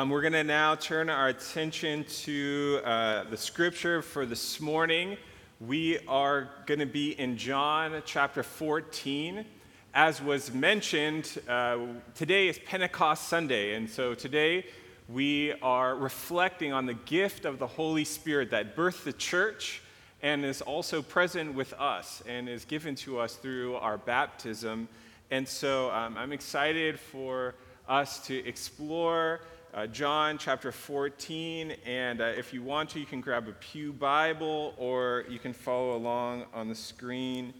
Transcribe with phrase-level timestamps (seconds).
[0.00, 5.18] Um, we're going to now turn our attention to uh, the scripture for this morning.
[5.60, 9.44] We are going to be in John chapter 14.
[9.92, 11.80] As was mentioned, uh,
[12.14, 14.64] today is Pentecost Sunday, and so today
[15.06, 19.82] we are reflecting on the gift of the Holy Spirit that birthed the church
[20.22, 24.88] and is also present with us and is given to us through our baptism.
[25.30, 27.54] And so um, I'm excited for
[27.86, 29.42] us to explore
[29.72, 31.76] uh, John chapter 14.
[31.86, 35.52] And uh, if you want to, you can grab a Pew Bible or you can
[35.52, 37.54] follow along on the screen.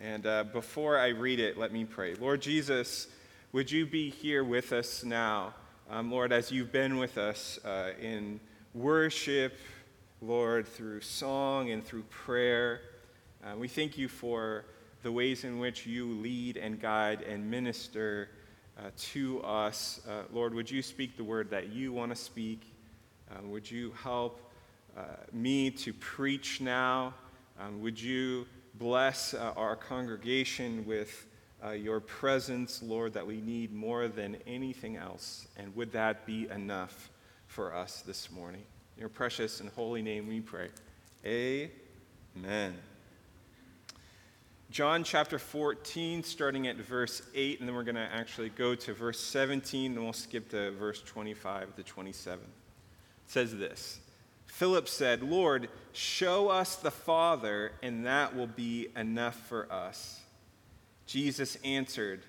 [0.00, 2.14] And uh, before I read it, let me pray.
[2.14, 3.06] Lord Jesus,
[3.52, 5.54] would you be here with us now?
[5.90, 8.40] Um, Lord, as you've been with us uh, in
[8.74, 9.56] worship,
[10.20, 12.80] Lord, through song and through prayer,
[13.44, 14.64] uh, we thank you for
[15.02, 18.28] the ways in which you lead and guide and minister
[18.78, 20.00] uh, to us.
[20.08, 22.72] Uh, Lord, would you speak the word that you want to speak?
[23.30, 24.50] Uh, would you help
[24.96, 27.14] uh, me to preach now?
[27.60, 31.26] Um, would you bless uh, our congregation with
[31.64, 35.46] uh, your presence, Lord, that we need more than anything else?
[35.56, 37.10] And would that be enough
[37.46, 38.62] for us this morning?
[38.96, 40.68] In your precious and holy name we pray.
[41.24, 42.74] Amen.
[44.72, 48.94] John chapter 14, starting at verse 8, and then we're going to actually go to
[48.94, 52.42] verse 17, and we'll skip to verse 25 to 27.
[52.42, 52.50] It
[53.30, 54.00] says this
[54.46, 60.22] Philip said, Lord, show us the Father, and that will be enough for us.
[61.04, 62.22] Jesus answered,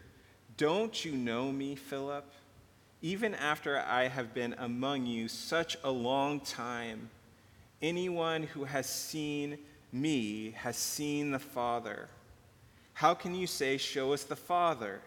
[0.57, 2.30] Don't you know me, Philip?
[3.02, 7.09] Even after I have been among you such a long time,
[7.81, 9.59] anyone who has seen
[9.94, 12.09] me has seen the Father.
[12.94, 15.02] How can you say, Show us the Father?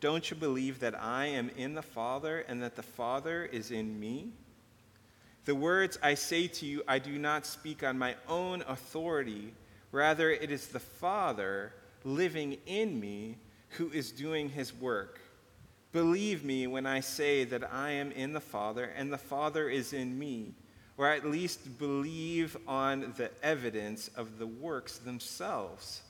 [0.00, 3.98] Don't you believe that I am in the Father and that the Father is in
[3.98, 4.30] me?
[5.46, 9.54] The words I say to you, I do not speak on my own authority.
[9.92, 11.72] Rather, it is the Father
[12.04, 13.38] living in me
[13.70, 15.20] who is doing his work.
[15.92, 19.92] Believe me when I say that I am in the Father and the Father is
[19.92, 20.52] in me,
[20.98, 26.02] or at least believe on the evidence of the works themselves.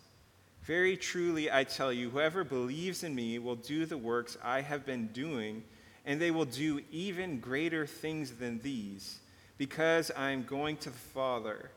[0.66, 4.84] Very truly, I tell you, whoever believes in me will do the works I have
[4.84, 5.62] been doing,
[6.04, 9.20] and they will do even greater things than these,
[9.58, 11.70] because I am going to the Father.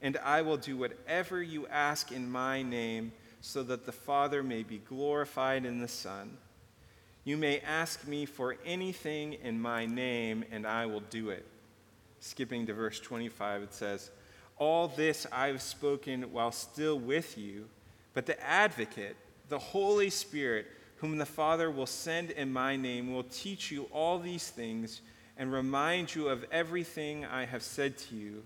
[0.00, 4.64] And I will do whatever you ask in my name, so that the Father may
[4.64, 6.36] be glorified in the Son.
[7.22, 11.46] You may ask me for anything in my name, and I will do it.
[12.18, 14.10] Skipping to verse 25, it says,
[14.58, 17.68] All this I have spoken while still with you
[18.14, 19.16] but the advocate,
[19.48, 24.18] the Holy Spirit, whom the Father will send in my name, will teach you all
[24.18, 25.00] these things
[25.36, 28.42] and remind you of everything I have said to you.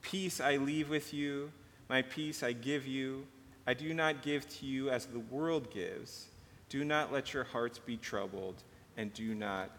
[0.00, 1.52] Peace I leave with you,
[1.88, 3.26] my peace I give you.
[3.66, 6.28] I do not give to you as the world gives.
[6.68, 8.62] Do not let your hearts be troubled,
[8.96, 9.70] and do not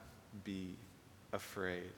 [0.44, 0.76] be
[1.34, 1.90] afraid.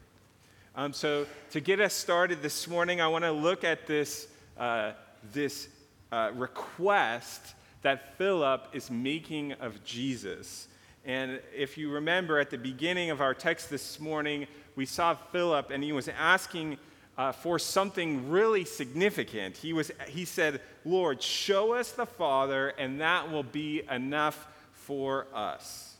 [0.75, 4.93] Um, so, to get us started this morning, I want to look at this, uh,
[5.31, 5.67] this
[6.11, 10.67] uh, request that Philip is making of Jesus.
[11.05, 15.69] And if you remember at the beginning of our text this morning, we saw Philip
[15.69, 16.77] and he was asking
[17.17, 19.55] uh, for something really significant.
[19.57, 25.27] He, was, he said, Lord, show us the Father, and that will be enough for
[25.33, 25.95] us.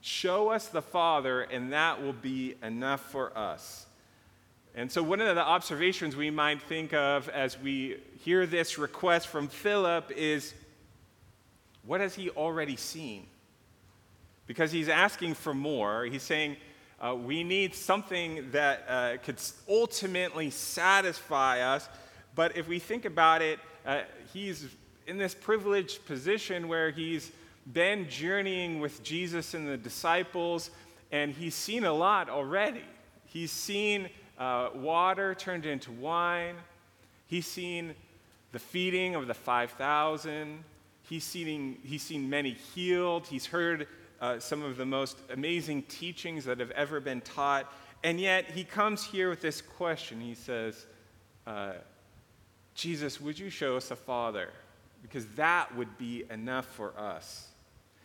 [0.00, 3.86] Show us the Father, and that will be enough for us.
[4.74, 9.28] And so, one of the observations we might think of as we hear this request
[9.28, 10.54] from Philip is
[11.84, 13.26] what has he already seen?
[14.46, 16.04] Because he's asking for more.
[16.04, 16.56] He's saying,
[17.00, 21.88] uh, we need something that uh, could ultimately satisfy us.
[22.34, 24.02] But if we think about it, uh,
[24.32, 24.66] he's
[25.06, 27.32] in this privileged position where he's
[27.72, 30.70] been journeying with Jesus and the disciples,
[31.12, 32.84] and he's seen a lot already.
[33.26, 36.54] He's seen uh, water turned into wine.
[37.26, 37.94] He's seen
[38.52, 40.64] the feeding of the 5,000.
[41.02, 43.26] He's seen, he's seen many healed.
[43.26, 43.86] He's heard
[44.20, 47.72] uh, some of the most amazing teachings that have ever been taught.
[48.04, 50.20] And yet, he comes here with this question.
[50.20, 50.86] He says,
[51.46, 51.72] uh,
[52.74, 54.50] Jesus, would you show us a Father?
[55.02, 57.48] Because that would be enough for us.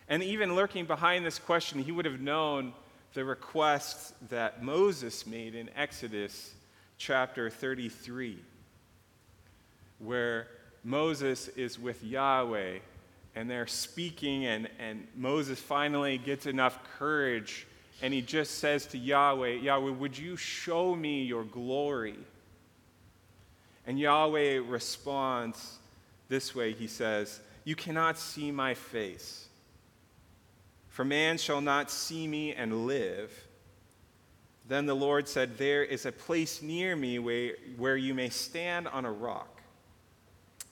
[0.09, 2.73] And even lurking behind this question, he would have known
[3.13, 6.53] the request that Moses made in Exodus
[6.97, 8.37] chapter 33,
[9.99, 10.47] where
[10.83, 12.79] Moses is with Yahweh
[13.35, 17.65] and they're speaking, and, and Moses finally gets enough courage
[18.01, 22.17] and he just says to Yahweh, Yahweh, would you show me your glory?
[23.87, 25.77] And Yahweh responds
[26.29, 29.47] this way He says, You cannot see my face,
[30.93, 33.31] for man shall not see me and live.
[34.67, 38.87] Then the Lord said, There is a place near me where, where you may stand
[38.87, 39.59] on a rock.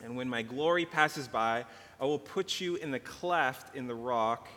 [0.04, 1.66] And when my glory passes by,
[2.00, 4.48] I will put you in the cleft in the rock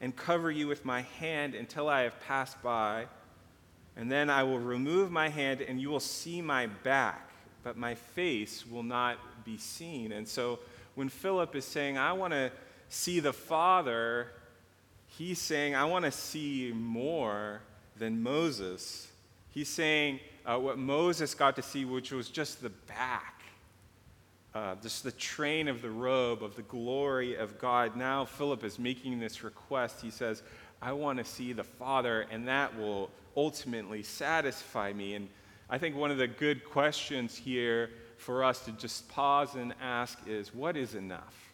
[0.00, 3.04] and cover you with my hand until I have passed by.
[3.96, 7.28] And then I will remove my hand, and you will see my back,
[7.62, 10.12] but my face will not be seen.
[10.12, 10.60] And so
[10.94, 12.50] when Philip is saying, I want to
[12.88, 14.28] see the Father,
[15.18, 17.60] he's saying, I want to see more
[17.96, 19.08] than Moses.
[19.50, 23.40] He's saying uh, what Moses got to see, which was just the back
[24.54, 27.96] uh, just the train of the robe of the glory of God.
[27.96, 30.00] Now Philip is making this request.
[30.00, 30.42] He says,
[30.82, 35.14] I want to see the Father, and that will ultimately satisfy me.
[35.14, 35.28] And
[35.68, 40.18] I think one of the good questions here for us to just pause and ask
[40.26, 41.52] is what is enough?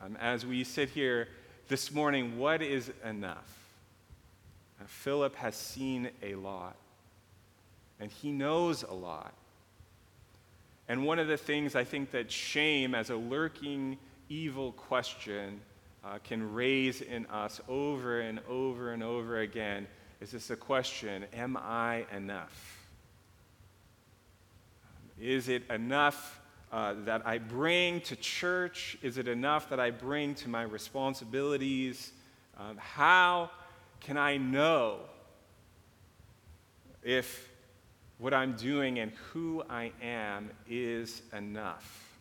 [0.00, 1.28] Um, as we sit here
[1.70, 3.48] this morning, what is enough?
[4.80, 6.74] Uh, Philip has seen a lot,
[8.00, 9.32] and he knows a lot.
[10.88, 15.60] And one of the things I think that shame, as a lurking evil question,
[16.04, 19.86] uh, can raise in us over and over and over again
[20.20, 22.88] is this a question Am I enough?
[25.20, 26.39] Is it enough
[26.72, 28.96] uh, that I bring to church?
[29.02, 32.12] Is it enough that I bring to my responsibilities?
[32.58, 33.50] Um, how
[34.00, 35.00] can I know
[37.02, 37.50] if
[38.20, 42.18] what I'm doing and who I am is enough.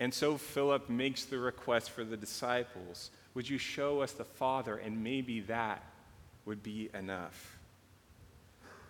[0.00, 4.78] And so Philip makes the request for the disciples Would you show us the Father?
[4.78, 5.84] And maybe that
[6.44, 7.58] would be enough.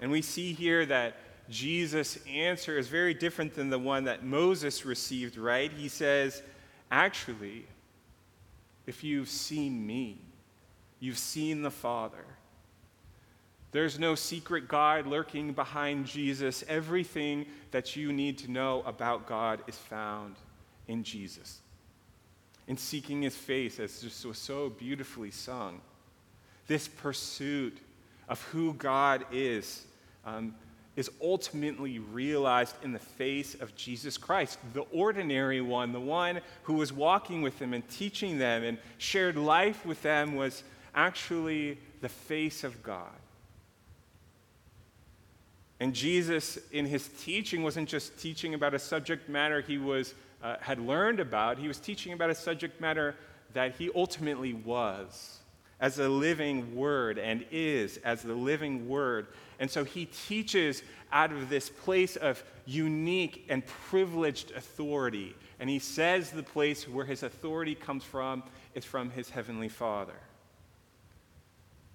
[0.01, 1.17] And we see here that
[1.49, 5.73] Jesus' answer is very different than the one that Moses received, right?
[5.73, 6.43] He says,
[6.91, 7.65] Actually,
[8.87, 10.19] if you've seen me,
[11.01, 12.25] you've seen the Father.
[13.71, 16.65] There's no secret God lurking behind Jesus.
[16.69, 20.37] Everything that you need to know about God is found
[20.87, 21.61] in Jesus.
[22.67, 25.81] In seeking his face, as just was so beautifully sung.
[26.67, 27.79] This pursuit
[28.29, 29.85] of who God is
[30.25, 30.55] um,
[30.99, 36.75] is ultimately realized in the face of Jesus Christ, the ordinary one, the one who
[36.75, 40.65] was walking with them and teaching them and shared life with them, was
[40.97, 43.15] actually the face of God.
[45.79, 50.57] And Jesus, in his teaching, wasn't just teaching about a subject matter he was, uh,
[50.61, 53.15] had learned about, he was teaching about a subject matter
[53.53, 55.39] that he ultimately was
[55.81, 59.29] as a living word and is as the living word.
[59.61, 60.83] And so he teaches
[61.13, 65.35] out of this place of unique and privileged authority.
[65.61, 68.43] And he says the place where his authority comes from
[68.75, 70.15] is from his heavenly Father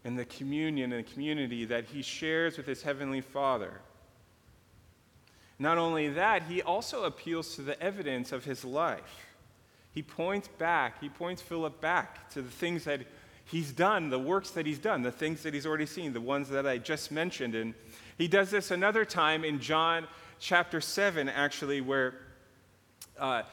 [0.04, 3.82] and the communion and community that he shares with his heavenly Father.
[5.60, 9.28] Not only that, he also appeals to the evidence of his life.
[9.92, 13.02] He points back, he points Philip back to the things that
[13.46, 16.50] he's done, the works that he's done, the things that he's already seen, the ones
[16.50, 17.56] that I just mentioned.
[17.56, 17.74] And
[18.18, 20.08] he does this another time in John
[20.40, 22.16] chapter 7, actually, where
[23.20, 23.44] uh,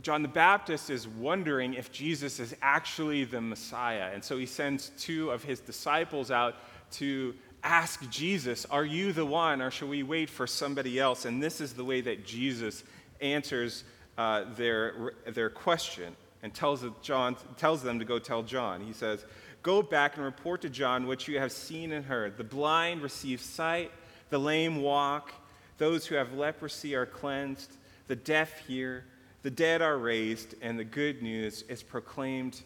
[0.00, 4.10] John the Baptist is wondering if Jesus is actually the Messiah.
[4.12, 6.56] And so he sends two of his disciples out
[6.92, 11.24] to ask Jesus, Are you the one, or shall we wait for somebody else?
[11.24, 12.84] And this is the way that Jesus
[13.20, 13.84] answers
[14.18, 18.80] uh, their, their question and tells, John, tells them to go tell John.
[18.80, 19.24] He says,
[19.62, 22.36] Go back and report to John what you have seen and heard.
[22.36, 23.92] The blind receive sight,
[24.28, 25.32] the lame walk,
[25.78, 27.76] those who have leprosy are cleansed,
[28.08, 29.04] the deaf hear
[29.42, 32.62] the dead are raised, and the good news is proclaimed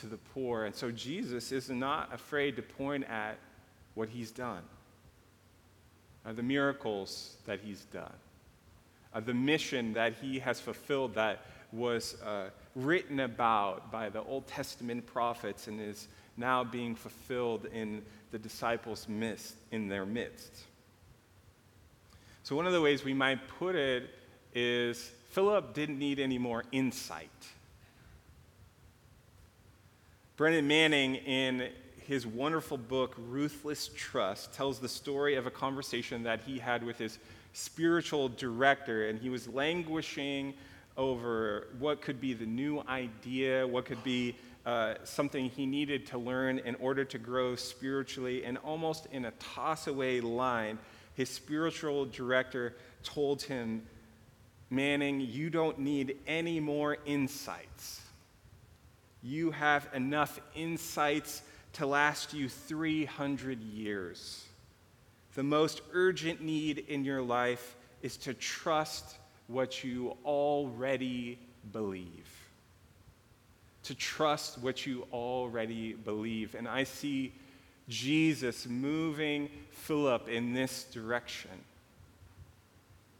[0.00, 0.64] to the poor.
[0.64, 3.38] And so Jesus is not afraid to point at
[3.94, 4.62] what he's done,
[6.24, 8.12] uh, the miracles that he's done,
[9.12, 14.46] uh, the mission that he has fulfilled that was uh, written about by the Old
[14.46, 18.02] Testament prophets and is now being fulfilled in
[18.32, 20.64] the disciples' midst, in their midst.
[22.42, 24.10] So, one of the ways we might put it
[24.54, 27.30] is Philip didn't need any more insight.
[30.36, 31.70] Brennan Manning, in
[32.06, 36.98] his wonderful book, Ruthless Trust, tells the story of a conversation that he had with
[36.98, 37.18] his
[37.52, 40.54] spiritual director, and he was languishing
[40.96, 46.18] over what could be the new idea, what could be uh, something he needed to
[46.18, 48.44] learn in order to grow spiritually.
[48.44, 50.78] And almost in a toss away line,
[51.14, 53.82] his spiritual director told him,
[54.70, 58.00] Manning, you don't need any more insights.
[59.22, 61.42] You have enough insights
[61.74, 64.44] to last you 300 years.
[65.34, 71.38] The most urgent need in your life is to trust what you already
[71.72, 72.44] believe
[73.84, 76.54] to trust what you already believe.
[76.54, 77.32] And I see
[77.88, 81.50] Jesus moving Philip in this direction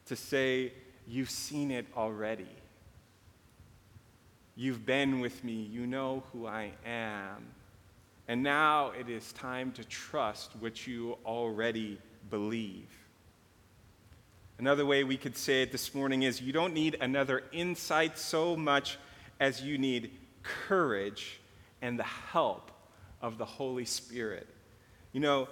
[0.06, 0.72] to say,
[1.06, 2.48] You've seen it already.
[4.56, 5.52] You've been with me.
[5.52, 7.44] You know who I am.
[8.26, 11.98] And now it is time to trust what you already
[12.30, 12.88] believe.
[14.58, 18.56] Another way we could say it this morning is you don't need another insight so
[18.56, 18.98] much
[19.40, 21.40] as you need courage
[21.82, 22.70] and the help
[23.20, 24.46] of the Holy Spirit.
[25.12, 25.48] You know,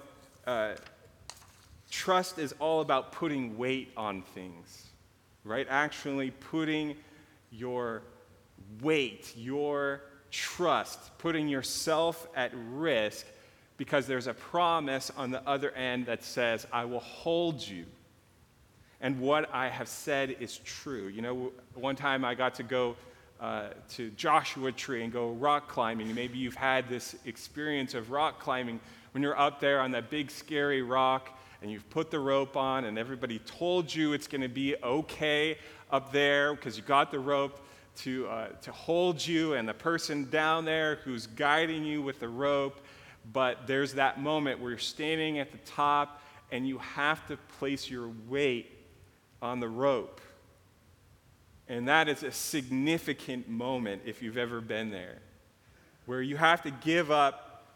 [0.46, 0.74] uh,
[1.90, 4.86] trust is all about putting weight on things,
[5.42, 5.66] right?
[5.68, 6.96] Actually, putting
[7.50, 8.02] your
[8.82, 13.26] weight, your trust, putting yourself at risk
[13.76, 17.84] because there's a promise on the other end that says, I will hold you.
[19.02, 21.08] And what I have said is true.
[21.08, 22.94] You know, one time I got to go
[23.40, 26.14] uh, to Joshua Tree and go rock climbing.
[26.14, 28.78] Maybe you've had this experience of rock climbing
[29.10, 32.84] when you're up there on that big scary rock and you've put the rope on
[32.84, 35.58] and everybody told you it's going to be okay
[35.90, 37.58] up there because you got the rope
[37.96, 42.28] to, uh, to hold you and the person down there who's guiding you with the
[42.28, 42.80] rope.
[43.32, 47.90] But there's that moment where you're standing at the top and you have to place
[47.90, 48.81] your weight
[49.42, 50.20] on the rope.
[51.68, 55.18] And that is a significant moment if you've ever been there,
[56.06, 57.66] where you have to give up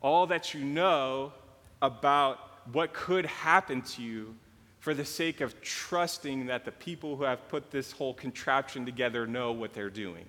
[0.00, 1.32] all that you know
[1.82, 2.38] about
[2.72, 4.34] what could happen to you
[4.78, 9.26] for the sake of trusting that the people who have put this whole contraption together
[9.26, 10.26] know what they're doing.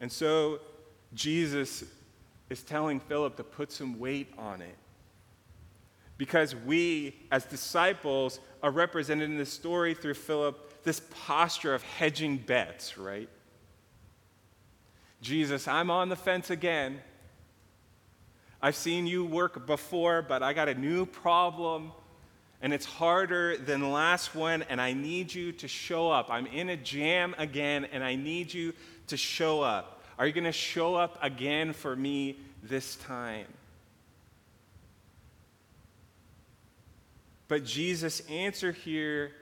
[0.00, 0.60] And so
[1.14, 1.84] Jesus
[2.50, 4.76] is telling Philip to put some weight on it
[6.16, 12.36] because we, as disciples, are represented in this story through Philip, this posture of hedging
[12.36, 13.28] bets, right?
[15.20, 17.00] Jesus, I'm on the fence again.
[18.60, 21.92] I've seen you work before, but I got a new problem,
[22.62, 26.28] and it's harder than the last one, and I need you to show up.
[26.30, 28.72] I'm in a jam again, and I need you
[29.08, 30.02] to show up.
[30.18, 33.46] Are you going to show up again for me this time?
[37.48, 39.32] But Jesus' answer here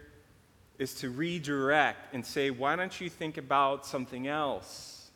[0.79, 5.11] is to redirect and say, why don't you think about something else?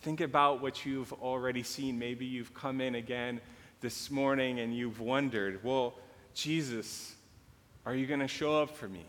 [0.00, 1.98] Think about what you've already seen.
[1.98, 3.40] Maybe you've come in again
[3.80, 5.94] this morning and you've wondered, well,
[6.32, 7.14] Jesus,
[7.84, 9.04] are you going to show up for me?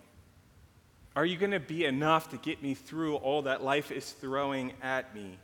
[1.15, 4.73] Are you going to be enough to get me through all that life is throwing
[4.81, 5.37] at me?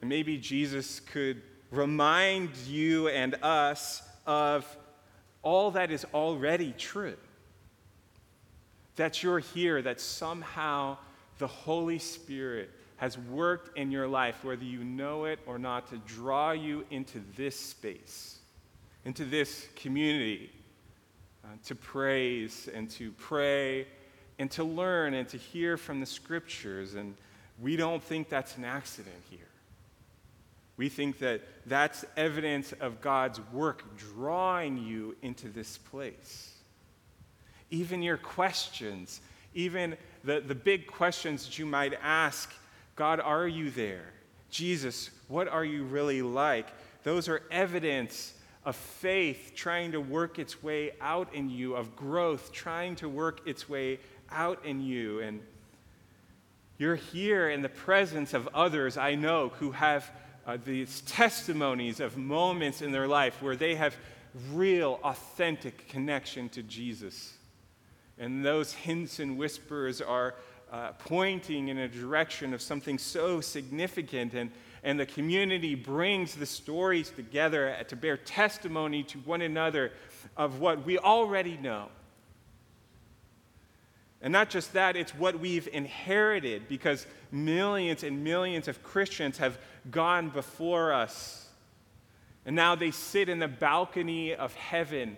[0.00, 4.66] And maybe Jesus could remind you and us of
[5.46, 7.16] all that is already true.
[8.96, 10.96] That you're here, that somehow
[11.38, 15.98] the Holy Spirit has worked in your life, whether you know it or not, to
[15.98, 18.38] draw you into this space,
[19.04, 20.50] into this community,
[21.44, 23.86] uh, to praise and to pray
[24.40, 26.94] and to learn and to hear from the scriptures.
[26.94, 27.14] And
[27.60, 29.38] we don't think that's an accident here.
[30.76, 36.52] We think that that's evidence of God's work drawing you into this place.
[37.70, 39.20] Even your questions,
[39.54, 42.52] even the, the big questions that you might ask
[42.94, 44.12] God, are you there?
[44.50, 46.68] Jesus, what are you really like?
[47.02, 48.32] Those are evidence
[48.64, 53.46] of faith trying to work its way out in you, of growth trying to work
[53.46, 53.98] its way
[54.30, 55.20] out in you.
[55.20, 55.40] And
[56.78, 60.10] you're here in the presence of others I know who have
[60.46, 63.96] uh, these testimonies of moments in their life where they have
[64.52, 67.34] real, authentic connection to Jesus.
[68.18, 70.34] And those hints and whispers are
[70.72, 74.34] uh, pointing in a direction of something so significant.
[74.34, 74.50] And,
[74.82, 79.92] and the community brings the stories together to bear testimony to one another
[80.36, 81.88] of what we already know.
[84.22, 89.58] And not just that, it's what we've inherited because millions and millions of Christians have
[89.90, 91.48] gone before us.
[92.44, 95.16] And now they sit in the balcony of heaven,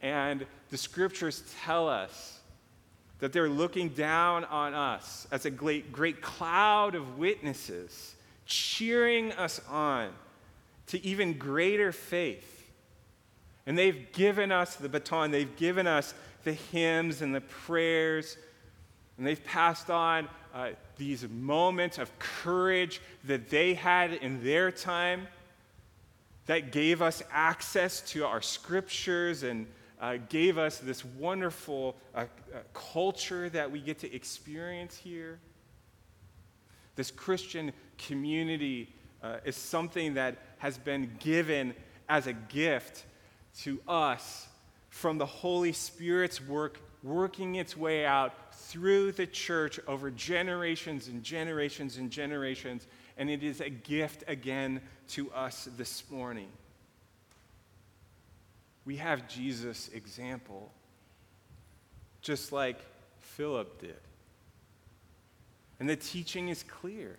[0.00, 2.38] and the scriptures tell us
[3.18, 8.14] that they're looking down on us as a great, great cloud of witnesses,
[8.46, 10.10] cheering us on
[10.86, 12.56] to even greater faith.
[13.66, 18.36] And they've given us the baton, they've given us the hymns and the prayers,
[19.16, 25.26] and they've passed on uh, these moments of courage that they had in their time
[26.46, 29.66] that gave us access to our scriptures and
[30.00, 35.38] uh, gave us this wonderful uh, uh, culture that we get to experience here.
[36.96, 38.92] This Christian community
[39.22, 41.74] uh, is something that has been given
[42.08, 43.04] as a gift
[43.58, 44.48] to us
[45.00, 51.22] from the Holy Spirit's work, working its way out through the church over generations and
[51.22, 52.86] generations and generations.
[53.16, 56.48] And it is a gift again to us this morning
[58.84, 60.72] we have Jesus' example,
[62.22, 62.80] just like
[63.18, 64.00] Philip did.
[65.78, 67.16] And the teaching is clear.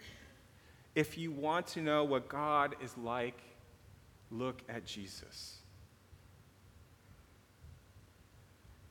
[0.96, 3.40] If you want to know what God is like,
[4.30, 5.60] look at Jesus.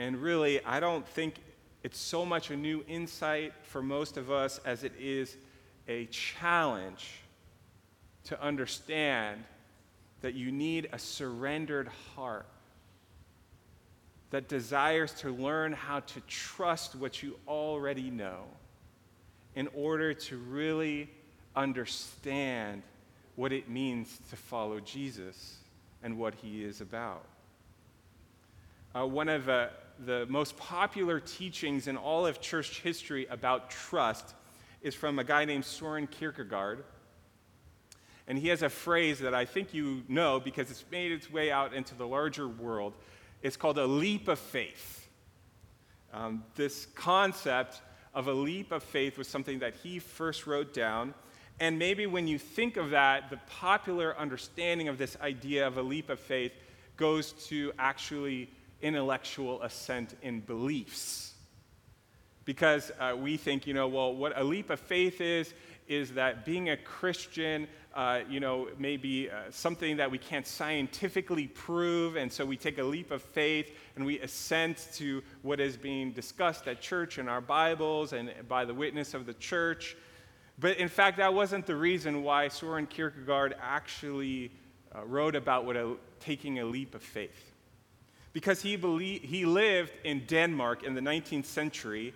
[0.00, 1.34] And really, I don't think
[1.82, 5.36] it's so much a new insight for most of us as it is
[5.88, 7.20] a challenge
[8.24, 9.44] to understand
[10.22, 12.46] that you need a surrendered heart
[14.30, 18.44] that desires to learn how to trust what you already know
[19.54, 21.10] in order to really
[21.54, 22.82] understand
[23.36, 25.58] what it means to follow Jesus
[26.02, 27.26] and what he is about.
[28.92, 29.68] Uh, one of uh,
[30.04, 34.34] the most popular teachings in all of church history about trust
[34.82, 36.84] is from a guy named Soren Kierkegaard.
[38.26, 41.50] And he has a phrase that I think you know because it's made its way
[41.50, 42.94] out into the larger world.
[43.42, 45.08] It's called a leap of faith.
[46.12, 47.82] Um, this concept
[48.14, 51.14] of a leap of faith was something that he first wrote down.
[51.58, 55.82] And maybe when you think of that, the popular understanding of this idea of a
[55.82, 56.52] leap of faith
[56.96, 58.48] goes to actually
[58.82, 61.34] intellectual assent in beliefs.
[62.44, 65.52] Because uh, we think, you know, well, what a leap of faith is,
[65.86, 71.48] is that being a Christian uh, you know, maybe uh, something that we can't scientifically
[71.48, 75.76] prove, and so we take a leap of faith and we assent to what is
[75.76, 79.96] being discussed at church in our Bibles and by the witness of the church.
[80.58, 84.52] But in fact, that wasn't the reason why Soren Kierkegaard actually
[84.94, 87.49] uh, wrote about what a, taking a leap of faith.
[88.32, 92.14] Because he, believed, he lived in Denmark in the 19th century,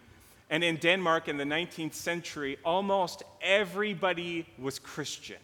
[0.51, 5.39] and in Denmark in the 19th century, almost everybody was Christian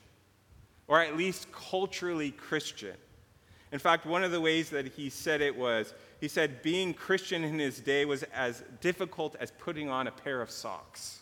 [0.90, 2.96] or at least culturally Christian.
[3.70, 7.44] In fact, one of the ways that he said it was he said being Christian
[7.44, 11.20] in his day was as difficult as putting on a pair of socks.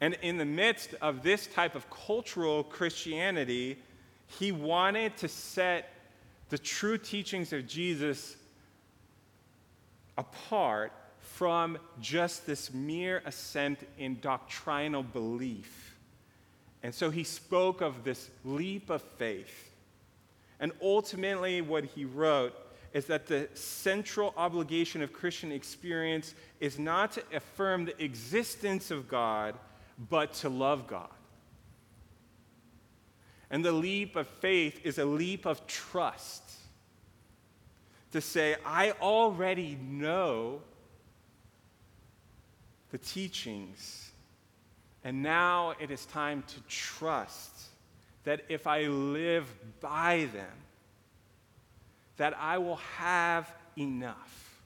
[0.00, 3.78] And in the midst of this type of cultural Christianity,
[4.26, 5.90] he wanted to set
[6.54, 8.36] the true teachings of Jesus
[10.16, 15.98] apart from just this mere assent in doctrinal belief.
[16.84, 19.72] And so he spoke of this leap of faith.
[20.60, 22.54] And ultimately, what he wrote
[22.92, 29.08] is that the central obligation of Christian experience is not to affirm the existence of
[29.08, 29.56] God,
[30.08, 31.10] but to love God.
[33.54, 36.42] And the leap of faith is a leap of trust.
[38.10, 40.60] To say, I already know
[42.90, 44.10] the teachings
[45.04, 47.52] and now it is time to trust
[48.24, 49.46] that if I live
[49.80, 50.56] by them,
[52.16, 54.64] that I will have enough.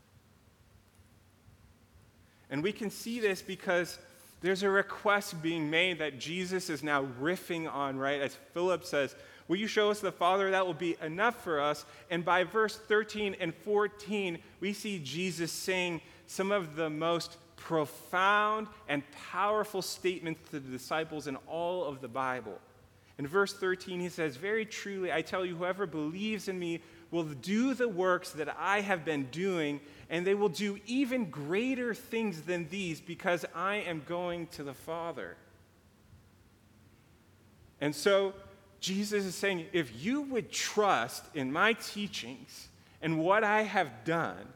[2.48, 3.98] And we can see this because
[4.40, 8.20] there's a request being made that Jesus is now riffing on, right?
[8.20, 9.14] As Philip says,
[9.48, 10.50] Will you show us the Father?
[10.50, 11.86] That will be enough for us.
[12.10, 18.66] And by verse 13 and 14, we see Jesus saying some of the most profound
[18.88, 22.58] and powerful statements to the disciples in all of the Bible.
[23.18, 27.24] In verse 13, he says, Very truly, I tell you, whoever believes in me will
[27.24, 32.42] do the works that I have been doing, and they will do even greater things
[32.42, 35.36] than these because I am going to the Father.
[37.80, 38.34] And so,
[38.80, 42.68] Jesus is saying, if you would trust in my teachings
[43.02, 44.46] and what I have done,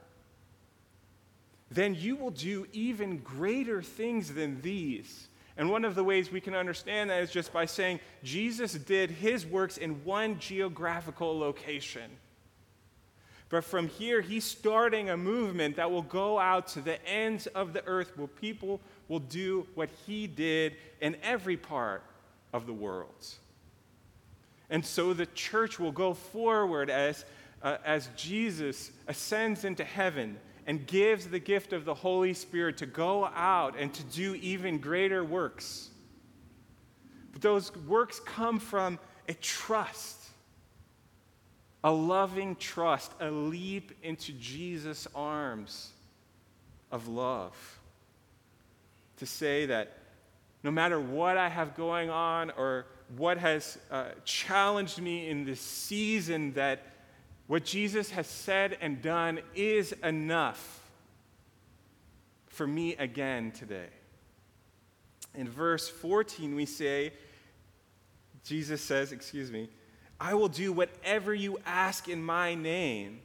[1.71, 5.29] then you will do even greater things than these.
[5.57, 9.11] And one of the ways we can understand that is just by saying Jesus did
[9.11, 12.11] his works in one geographical location.
[13.53, 17.75] But from here, he's starting a movement that will go out to the ends of
[17.75, 22.03] the earth where people will do what he did in every part
[22.55, 23.27] of the world.
[24.71, 27.27] And so the church will go forward as,
[27.63, 32.87] uh, as Jesus ascends into heaven and gives the gift of the Holy Spirit to
[32.87, 35.91] go out and to do even greater works.
[37.35, 40.22] But those works come from a trust
[41.85, 45.91] a loving trust, a leap into Jesus' arms
[46.91, 47.79] of love.
[49.19, 49.99] To say that
[50.63, 55.61] no matter what I have going on or what has uh, challenged me in this
[55.61, 56.87] season, that
[57.47, 60.81] what Jesus has said and done is enough
[62.47, 63.89] for me again today.
[65.35, 67.13] In verse 14, we say,
[68.45, 69.69] Jesus says, excuse me,
[70.23, 73.19] I will do whatever you ask in my name,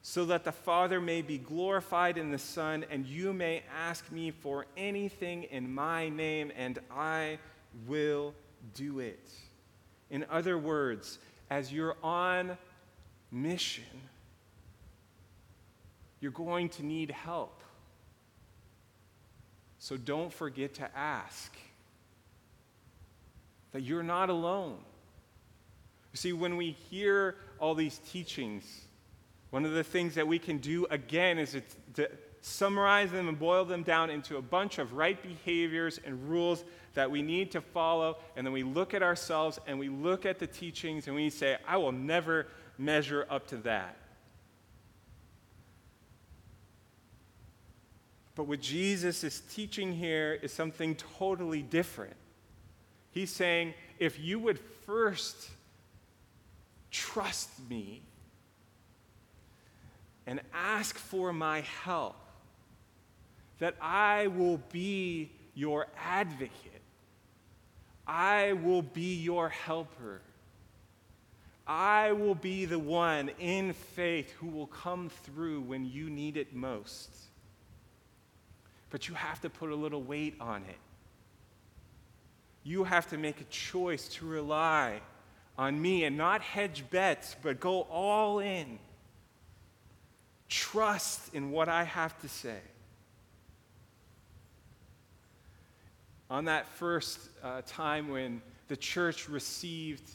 [0.00, 4.30] so that the Father may be glorified in the Son, and you may ask me
[4.30, 7.38] for anything in my name, and I
[7.86, 8.32] will
[8.72, 9.28] do it.
[10.08, 11.18] In other words,
[11.50, 12.56] as you're on
[13.30, 13.84] mission,
[16.20, 17.62] you're going to need help.
[19.78, 21.54] So don't forget to ask
[23.72, 24.78] that you're not alone.
[26.12, 28.64] You see, when we hear all these teachings,
[29.50, 31.56] one of the things that we can do again is
[31.94, 32.10] to
[32.42, 37.10] summarize them and boil them down into a bunch of right behaviors and rules that
[37.10, 38.18] we need to follow.
[38.36, 41.56] And then we look at ourselves and we look at the teachings and we say,
[41.66, 42.46] I will never
[42.78, 43.96] measure up to that.
[48.34, 52.16] But what Jesus is teaching here is something totally different.
[53.10, 55.50] He's saying, if you would first
[56.92, 58.02] trust me
[60.26, 62.14] and ask for my help,
[63.58, 66.52] that I will be your advocate.
[68.06, 70.20] I will be your helper.
[71.66, 76.54] I will be the one in faith who will come through when you need it
[76.54, 77.10] most.
[78.90, 80.78] But you have to put a little weight on it.
[82.64, 85.00] You have to make a choice to rely
[85.58, 88.78] on me and not hedge bets, but go all in.
[90.48, 92.58] Trust in what I have to say.
[96.30, 100.10] On that first uh, time when the church received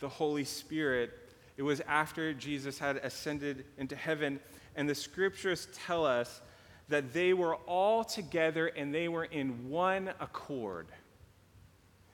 [0.00, 1.10] the Holy Spirit,
[1.56, 4.40] it was after Jesus had ascended into heaven,
[4.76, 6.40] and the scriptures tell us
[6.88, 10.88] that they were all together and they were in one accord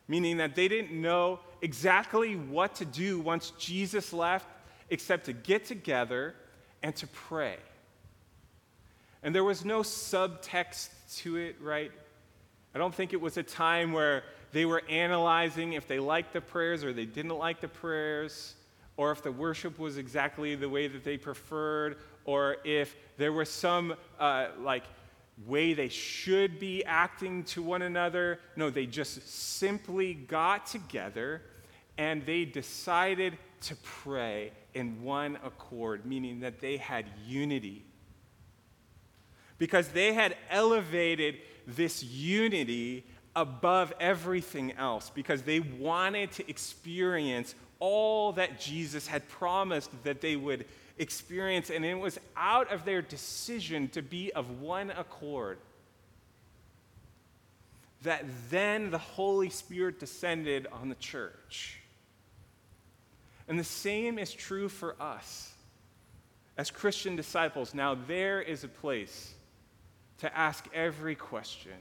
[0.08, 4.46] meaning that they didn't know exactly what to do once Jesus left,
[4.90, 6.34] except to get together
[6.82, 7.56] and to pray.
[9.22, 11.92] And there was no subtext to it, right?
[12.74, 16.40] I don't think it was a time where they were analyzing if they liked the
[16.40, 18.54] prayers or they didn't like the prayers,
[18.96, 23.50] or if the worship was exactly the way that they preferred, or if there was
[23.50, 24.84] some uh, like
[25.46, 28.40] way they should be acting to one another.
[28.56, 31.42] No, they just simply got together
[31.96, 37.84] and they decided to pray in one accord, meaning that they had unity.
[39.58, 48.32] Because they had elevated this unity above everything else, because they wanted to experience all
[48.32, 50.64] that Jesus had promised that they would
[50.98, 55.58] experience, and it was out of their decision to be of one accord
[58.02, 61.80] that then the Holy Spirit descended on the church.
[63.48, 65.52] And the same is true for us
[66.56, 67.74] as Christian disciples.
[67.74, 69.34] Now, there is a place
[70.18, 71.72] to ask every question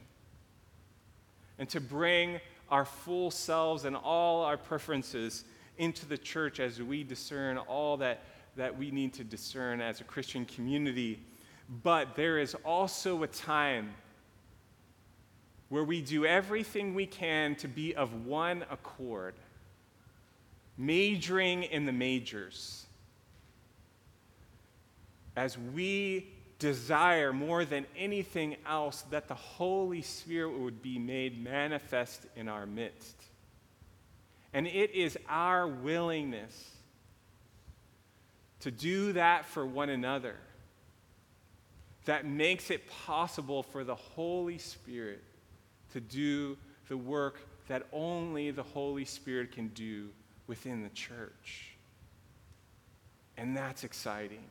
[1.58, 5.44] and to bring our full selves and all our preferences
[5.76, 8.22] into the church as we discern all that
[8.58, 11.20] that we need to discern as a Christian community.
[11.82, 13.94] But there is also a time
[15.68, 19.34] where we do everything we can to be of one accord,
[20.76, 22.86] majoring in the majors.
[25.36, 26.26] As we
[26.58, 32.66] desire more than anything else that the Holy Spirit would be made manifest in our
[32.66, 33.14] midst.
[34.52, 36.77] And it is our willingness
[38.60, 40.36] to do that for one another
[42.04, 45.22] that makes it possible for the Holy Spirit
[45.92, 46.56] to do
[46.88, 50.08] the work that only the Holy Spirit can do
[50.46, 51.76] within the church.
[53.36, 54.42] And that's exciting.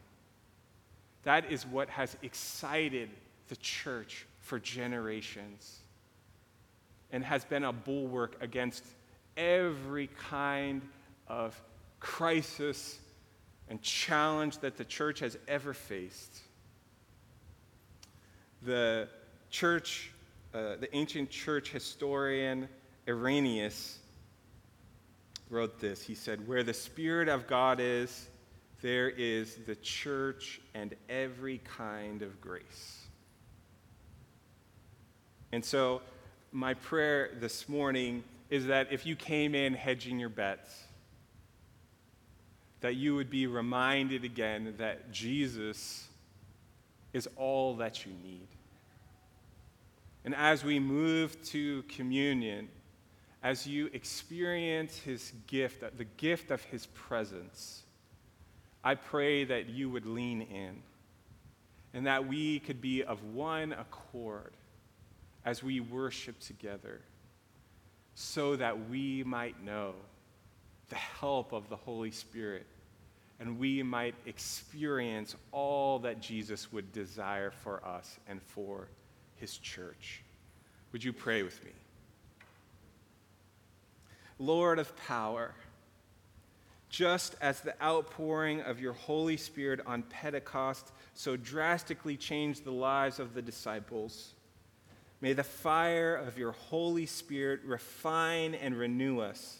[1.23, 3.09] That is what has excited
[3.49, 5.79] the church for generations
[7.11, 8.85] and has been a bulwark against
[9.35, 10.81] every kind
[11.27, 11.59] of
[11.99, 12.99] crisis
[13.69, 16.41] and challenge that the church has ever faced.
[18.63, 19.07] The
[19.49, 20.11] church,
[20.53, 22.67] uh, the ancient church historian
[23.07, 23.99] Irenaeus
[25.49, 26.01] wrote this.
[26.01, 28.29] He said, Where the Spirit of God is,
[28.81, 33.07] there is the church and every kind of grace.
[35.51, 36.01] And so,
[36.51, 40.86] my prayer this morning is that if you came in hedging your bets,
[42.81, 46.07] that you would be reminded again that Jesus
[47.13, 48.47] is all that you need.
[50.23, 52.67] And as we move to communion,
[53.41, 57.83] as you experience his gift, the gift of his presence,
[58.83, 60.81] I pray that you would lean in
[61.93, 64.53] and that we could be of one accord
[65.45, 67.01] as we worship together
[68.15, 69.93] so that we might know
[70.89, 72.65] the help of the Holy Spirit
[73.39, 78.87] and we might experience all that Jesus would desire for us and for
[79.35, 80.23] his church.
[80.91, 81.71] Would you pray with me?
[84.39, 85.53] Lord of power,
[86.89, 93.19] just as the outpouring of your Holy Spirit on Pentecost so drastically changed the lives
[93.19, 94.33] of the disciples,
[95.19, 99.59] May the fire of your Holy Spirit refine and renew us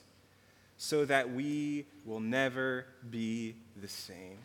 [0.78, 4.38] so that we will never be the same.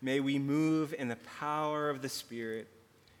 [0.00, 2.68] May we move in the power of the Spirit,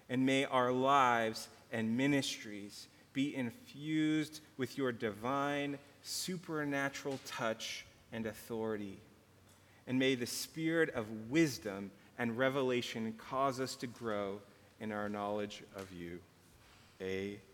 [0.08, 8.98] and may our lives and ministries be infused with your divine, supernatural touch and authority.
[9.86, 14.40] And may the spirit of wisdom and revelation cause us to grow
[14.80, 16.20] in our knowledge of you.
[17.00, 17.47] Amen.